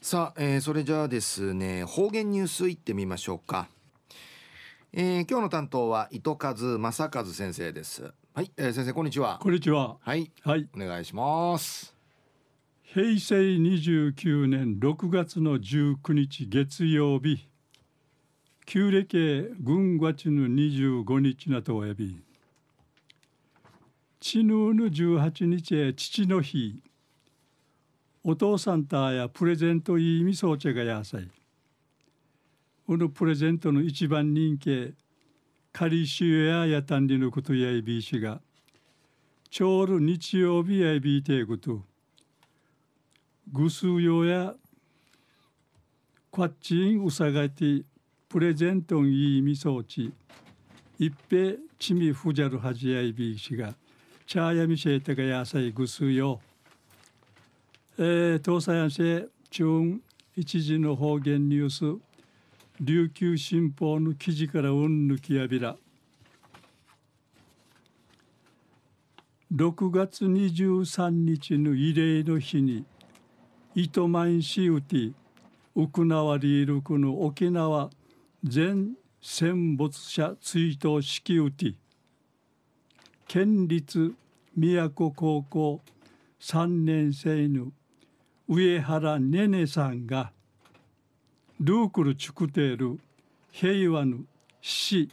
[0.00, 3.68] さあ、えー、それじゃあですね方言ニュースいってみましょうか、
[4.92, 8.12] えー、今日の担当は糸数正和先生です。
[8.32, 9.40] はい、えー、先生こんにちは。
[9.42, 9.96] こんにちは。
[10.00, 10.30] はい。
[10.42, 10.68] はい。
[10.72, 11.96] お願いします。
[12.84, 17.48] 平成29年6月の19日月曜日
[18.66, 22.22] 旧暦軍月の25日なとおやび。
[24.20, 26.80] ちぬぬ18日へ父の日
[28.24, 31.28] お父さんたやプレゼントいいみそうちゃがやさい。
[32.88, 34.94] うぬプレゼントの一番人気
[35.72, 38.40] カリシュややたんりのことやいびいしが
[39.50, 41.82] ちょうど日曜日やいびいていこと。
[43.50, 44.54] ぐすうよや
[46.30, 47.82] こっちんうさがて
[48.28, 50.12] プレゼントんいいみそうち
[50.98, 53.74] 一平ちみふじゃるはじやいびいしが
[54.26, 56.40] チャーヤミシェータがやさいぐすうよ。
[58.00, 60.00] えー、東西安市中
[60.36, 62.00] 一時の方言ニュース
[62.80, 65.76] 琉球新報の記事からうんぬきやびら。
[69.52, 72.84] 6月23日の慰霊の日に
[73.74, 75.10] 糸満市うて
[75.74, 77.90] 奥縄リールクの沖縄
[78.44, 81.74] 全戦没者追悼式うて
[83.26, 84.14] 県立
[84.54, 85.80] 宮古高校
[86.40, 87.72] 3年生の
[88.50, 90.32] 上原ねねさんが
[91.60, 92.98] ルークルチュクテール
[93.50, 94.20] 平和の
[94.62, 95.10] 死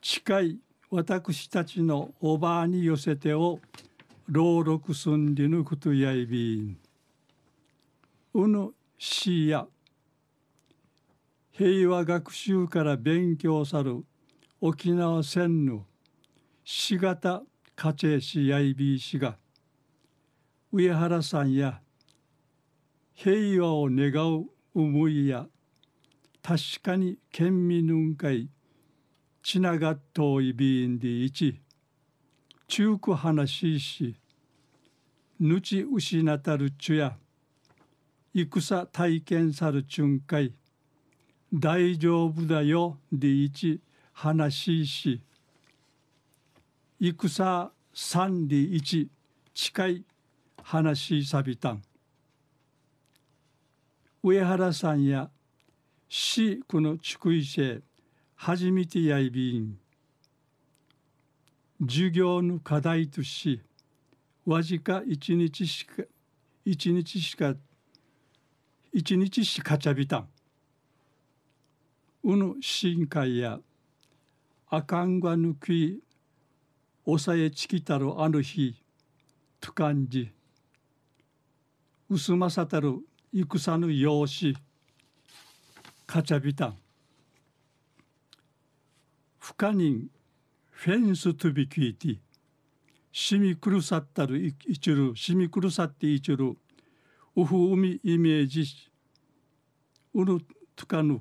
[0.00, 0.58] 近い
[0.90, 3.58] 私たちのおばあに寄せてを
[4.28, 6.78] 朗読すんりぬくとやいびん。
[8.32, 9.66] うぬしや
[11.52, 14.04] 平和学習から勉強さる
[14.62, 15.84] 沖縄戦の
[16.64, 17.42] しがた
[17.74, 19.36] 家庭しやいびいしが
[20.72, 21.80] 上原さんや
[23.14, 25.46] 平和を願う思いや
[26.42, 28.48] 確かに県民運会
[29.42, 31.60] ちながっといびんでいち
[32.68, 34.16] 中古話しし
[35.38, 37.16] ぬち失たるちゅや
[38.34, 40.52] 戦体験さるちゅんかい
[41.54, 43.80] 大丈夫だよでいち
[44.12, 45.22] 話しし
[47.00, 49.08] 戦三で一
[49.54, 50.04] 近い
[50.68, 51.82] 話しさびたん。
[54.20, 55.30] 上原さんや
[56.08, 57.80] 市この筑井市
[58.34, 59.78] 初めてやいびん。
[61.82, 63.62] 授業の課題とし
[64.44, 66.02] わずか一日しか
[66.64, 67.54] 一日しか
[68.92, 70.28] 一日しかちゃびたん。
[72.24, 73.60] うぬ深海や
[74.68, 76.00] あかんがぬき
[77.04, 78.74] おさえちきたるあの日
[79.60, 80.35] と感じ。
[82.08, 83.00] 薄まさたる
[83.32, 84.54] 戦の用紙
[86.06, 86.66] かちゃびた。
[86.66, 86.76] ん
[89.40, 90.08] 不可人
[90.70, 92.20] フェンスとびきいて。
[93.10, 95.16] しみくるさったるいちる。
[95.16, 96.56] しみくるさっていちる。
[97.34, 98.64] うふ海イメージ。
[100.14, 100.38] うる
[100.76, 101.20] とかぬ。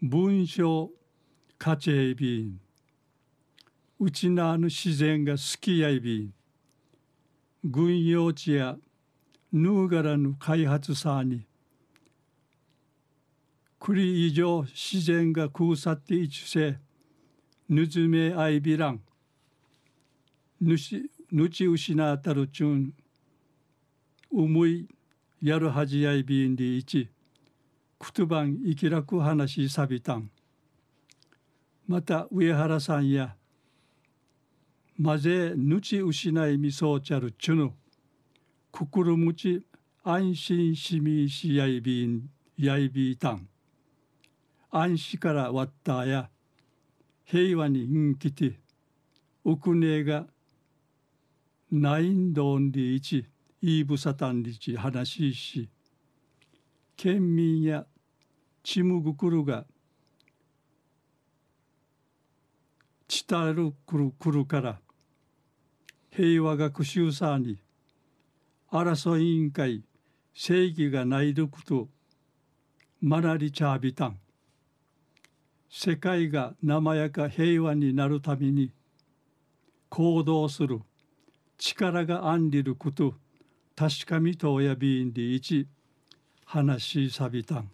[0.00, 0.90] 文章
[1.58, 2.60] かちえびん。
[4.00, 6.32] うちなぬ自然が好きやいびん。
[7.64, 8.78] 軍用地や
[9.52, 11.46] ヌーガラの開発さに
[13.80, 16.78] 栗以上自然が空さっていちせ
[17.68, 19.00] ぬずめあいびらん
[20.60, 22.92] ぬしぬち失ったるちゅん
[24.30, 24.88] 思い
[25.42, 27.08] やるはじやいびんでいち
[27.98, 30.30] くとばんいきらく話さびたん。
[31.86, 33.34] また上原さんや
[34.98, 37.72] まぜぬち失いみそうちゃるちゅぬ。
[38.78, 39.66] 心持ち
[40.04, 43.48] 安心しみしやいびんやいびいたん。
[44.70, 46.30] 安心からわったや
[47.24, 48.60] 平和にんきて
[49.42, 50.26] おくねが
[51.72, 53.26] ないんどんりいち
[53.62, 55.68] いぶさたんりち話しし
[56.96, 57.84] 県民や
[58.62, 59.64] ちむぐくるが
[63.08, 64.78] ちたるくるくるから
[66.12, 67.58] 平和学習さに
[68.70, 69.82] 争い委員会
[70.34, 71.88] 正義がないること
[73.00, 74.18] マナリチャービタン。
[75.70, 78.72] 世界が生やか平和になるために
[79.88, 80.80] 行動する。
[81.56, 83.14] 力が安りること。
[83.76, 85.66] 確かみとやびんで一。
[86.44, 87.70] 話しさびたん。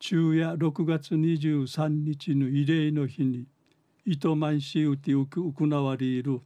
[0.00, 3.46] 昼夜6月23日の慰霊の日に
[4.04, 6.40] 糸満市うて行われる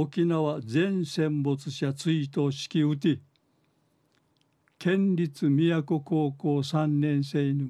[0.00, 3.18] 沖縄全戦没者追悼式うて
[4.78, 7.66] 県立宮古高校3年生の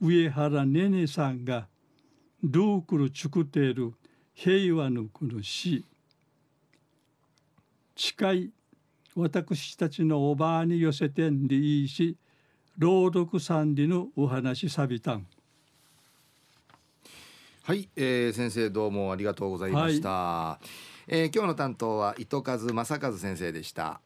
[0.00, 1.68] 上原ねねさんが
[2.42, 3.92] ルークルチュクテール
[4.32, 5.84] 平和のこの詩
[7.96, 8.50] 近い
[9.14, 12.16] 私たちのおばあに寄せてんでいいし
[12.78, 15.26] 朗読三里のお話さびたん。
[17.62, 24.00] はい、えー、先生どうもありがとうございました、はい、えー、今日の担当は糸数正和先生でした。